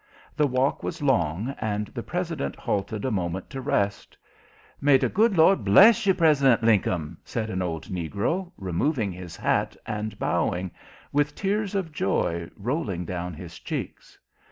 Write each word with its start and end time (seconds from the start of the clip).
The 0.35 0.47
walk 0.47 0.81
was 0.81 1.03
long, 1.03 1.53
and 1.61 1.85
the 1.89 2.01
President 2.01 2.55
halted 2.55 3.05
a 3.05 3.11
moment 3.11 3.51
to 3.51 3.61
rest. 3.61 4.17
"May 4.81 4.97
de 4.97 5.07
good 5.07 5.37
Lord 5.37 5.63
bless 5.63 6.07
you, 6.07 6.15
President 6.15 6.63
Linkum!" 6.63 7.19
said 7.23 7.51
an 7.51 7.61
old 7.61 7.83
negro, 7.83 8.51
removing 8.57 9.11
his 9.11 9.35
hat 9.35 9.77
and 9.85 10.17
bowing, 10.17 10.71
with 11.11 11.35
tears 11.35 11.75
of 11.75 11.91
joy 11.91 12.49
rolling 12.57 13.05
down 13.05 13.35
his 13.35 13.59
cheeks. 13.59 14.17